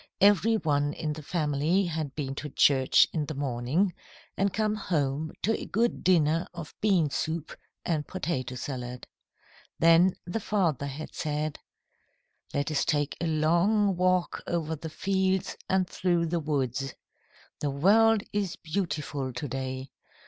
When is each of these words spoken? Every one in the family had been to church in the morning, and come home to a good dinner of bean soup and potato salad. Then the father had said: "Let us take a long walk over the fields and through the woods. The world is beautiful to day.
Every 0.19 0.57
one 0.57 0.93
in 0.93 1.13
the 1.13 1.21
family 1.21 1.85
had 1.85 2.15
been 2.15 2.33
to 2.33 2.49
church 2.49 3.07
in 3.13 3.27
the 3.27 3.35
morning, 3.35 3.93
and 4.35 4.51
come 4.51 4.73
home 4.73 5.31
to 5.43 5.55
a 5.55 5.67
good 5.67 6.03
dinner 6.03 6.47
of 6.55 6.73
bean 6.81 7.11
soup 7.11 7.55
and 7.85 8.07
potato 8.07 8.55
salad. 8.55 9.05
Then 9.77 10.15
the 10.25 10.39
father 10.39 10.87
had 10.87 11.13
said: 11.13 11.59
"Let 12.51 12.71
us 12.71 12.83
take 12.83 13.15
a 13.21 13.27
long 13.27 13.95
walk 13.95 14.41
over 14.47 14.75
the 14.75 14.89
fields 14.89 15.55
and 15.69 15.87
through 15.87 16.25
the 16.25 16.39
woods. 16.39 16.95
The 17.59 17.69
world 17.69 18.23
is 18.33 18.55
beautiful 18.55 19.31
to 19.33 19.47
day. 19.47 19.91